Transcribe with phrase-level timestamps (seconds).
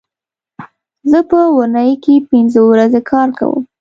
[1.11, 3.63] زه په اونۍ کې پینځه ورځې کار کوم